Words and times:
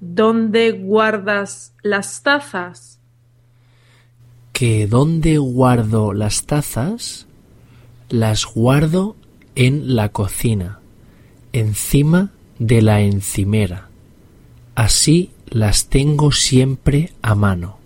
¿Dónde 0.00 0.72
guardas 0.72 1.74
las 1.82 2.22
tazas? 2.22 2.98
¿Que 4.54 4.86
dónde 4.86 5.36
guardo 5.36 6.14
las 6.14 6.46
tazas? 6.46 7.26
Las 8.08 8.46
guardo 8.46 9.16
en 9.54 9.94
la 9.94 10.08
cocina, 10.08 10.80
encima 11.52 12.30
de 12.58 12.80
la 12.80 13.02
encimera. 13.02 13.88
Así 14.74 15.32
las 15.50 15.88
tengo 15.88 16.32
siempre 16.32 17.12
a 17.20 17.34
mano. 17.34 17.79